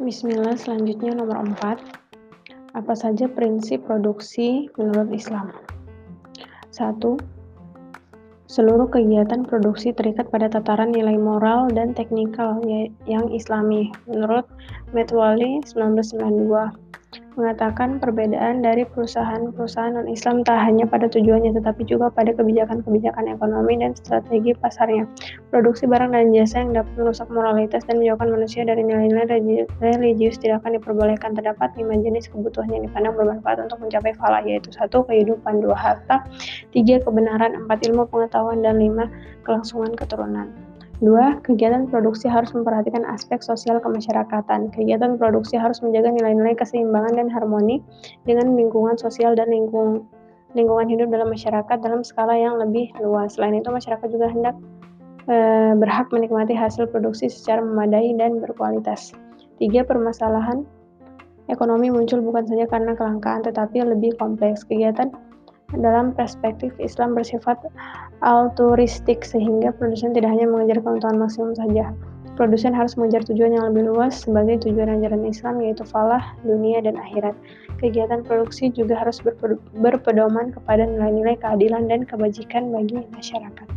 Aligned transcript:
Bismillah, 0.00 0.56
selanjutnya 0.56 1.12
nomor 1.12 1.44
4. 1.60 1.76
Apa 2.72 2.96
saja 2.96 3.28
prinsip 3.28 3.84
produksi 3.84 4.72
menurut 4.80 5.12
Islam? 5.12 5.52
1. 6.72 7.20
Seluruh 8.48 8.88
kegiatan 8.88 9.44
produksi 9.44 9.92
terikat 9.92 10.32
pada 10.32 10.48
tataran 10.48 10.96
nilai 10.96 11.20
moral 11.20 11.68
dan 11.76 11.92
teknikal 11.92 12.64
ya, 12.64 12.88
yang 13.04 13.28
islami. 13.28 13.92
Menurut 14.08 14.48
Metwali 14.96 15.60
1992, 15.68 16.48
mengatakan 17.38 18.02
perbedaan 18.02 18.62
dari 18.64 18.82
perusahaan-perusahaan 18.88 19.94
non-Islam 19.94 20.42
tak 20.42 20.58
hanya 20.64 20.88
pada 20.88 21.06
tujuannya 21.06 21.54
tetapi 21.54 21.86
juga 21.86 22.10
pada 22.10 22.34
kebijakan-kebijakan 22.34 23.30
ekonomi 23.30 23.78
dan 23.78 23.94
strategi 23.94 24.56
pasarnya. 24.56 25.06
Produksi 25.52 25.86
barang 25.86 26.14
dan 26.14 26.34
jasa 26.34 26.62
yang 26.62 26.72
dapat 26.74 26.92
merusak 26.98 27.28
moralitas 27.28 27.86
dan 27.86 28.02
menjauhkan 28.02 28.28
manusia 28.32 28.62
dari 28.66 28.82
nilai-nilai 28.82 29.66
religius 29.82 30.40
tidak 30.40 30.64
akan 30.64 30.80
diperbolehkan. 30.80 31.32
Terdapat 31.36 31.74
lima 31.78 31.98
jenis 31.98 32.26
kebutuhan 32.30 32.70
yang 32.70 32.82
dipandang 32.86 33.14
bermanfaat 33.14 33.68
untuk 33.68 33.78
mencapai 33.82 34.12
falah 34.18 34.42
yaitu 34.42 34.70
satu 34.74 35.06
kehidupan, 35.06 35.62
dua 35.62 35.76
harta, 35.76 36.22
tiga 36.74 37.02
kebenaran, 37.02 37.66
empat 37.66 37.82
ilmu 37.86 38.06
pengetahuan 38.08 38.62
dan 38.62 38.78
lima 38.78 39.10
kelangsungan 39.44 39.94
keturunan. 39.98 40.69
Dua, 41.00 41.40
kegiatan 41.40 41.88
produksi 41.88 42.28
harus 42.28 42.52
memperhatikan 42.52 43.08
aspek 43.08 43.40
sosial 43.40 43.80
kemasyarakatan. 43.80 44.68
Kegiatan 44.68 45.16
produksi 45.16 45.56
harus 45.56 45.80
menjaga 45.80 46.12
nilai-nilai 46.12 46.52
keseimbangan 46.60 47.16
dan 47.16 47.28
harmoni 47.32 47.80
dengan 48.28 48.52
lingkungan 48.52 49.00
sosial 49.00 49.32
dan 49.32 49.48
lingkung, 49.48 50.04
lingkungan 50.52 50.92
hidup 50.92 51.08
dalam 51.08 51.32
masyarakat 51.32 51.80
dalam 51.80 52.04
skala 52.04 52.36
yang 52.36 52.60
lebih 52.60 52.92
luas. 53.00 53.40
Selain 53.40 53.56
itu, 53.56 53.72
masyarakat 53.72 54.12
juga 54.12 54.28
hendak 54.28 54.52
e, 55.24 55.36
berhak 55.80 56.12
menikmati 56.12 56.52
hasil 56.52 56.84
produksi 56.92 57.32
secara 57.32 57.64
memadai 57.64 58.12
dan 58.20 58.36
berkualitas. 58.44 59.16
Tiga, 59.56 59.88
permasalahan 59.88 60.68
ekonomi 61.48 61.88
muncul 61.88 62.20
bukan 62.20 62.44
saja 62.44 62.68
karena 62.68 62.92
kelangkaan, 62.92 63.40
tetapi 63.40 63.88
lebih 63.88 64.20
kompleks. 64.20 64.68
Kegiatan 64.68 65.08
dalam 65.78 66.10
perspektif 66.16 66.74
Islam 66.82 67.14
bersifat 67.14 67.58
altruistik 68.26 69.22
sehingga 69.22 69.70
produsen 69.70 70.10
tidak 70.10 70.34
hanya 70.34 70.50
mengejar 70.50 70.82
keuntungan 70.82 71.22
maksimum 71.22 71.54
saja. 71.54 71.94
Produsen 72.34 72.72
harus 72.72 72.96
mengejar 72.96 73.22
tujuan 73.28 73.54
yang 73.54 73.70
lebih 73.70 73.92
luas 73.92 74.24
sebagai 74.24 74.64
tujuan 74.64 74.90
ajaran 74.90 75.28
Islam 75.28 75.60
yaitu 75.62 75.84
falah, 75.86 76.34
dunia, 76.42 76.80
dan 76.82 76.98
akhirat. 76.98 77.36
Kegiatan 77.78 78.26
produksi 78.26 78.72
juga 78.74 78.98
harus 78.98 79.22
berpedoman 79.78 80.50
kepada 80.50 80.88
nilai-nilai 80.88 81.38
keadilan 81.38 81.86
dan 81.86 82.02
kebajikan 82.02 82.74
bagi 82.74 83.04
masyarakat. 83.12 83.69